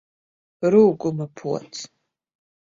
Rūguma 0.75 1.29
pods! 1.43 1.87